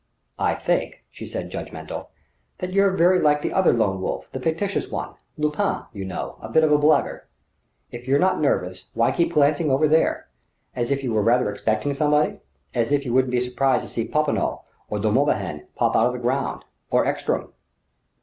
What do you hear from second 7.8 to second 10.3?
If you're not nervous, why keep glancing over there?